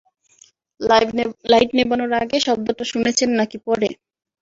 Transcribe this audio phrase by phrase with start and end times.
[1.51, 3.87] Light নেভানোর আগে শব্দটা শুনেছেন নাকি পরে?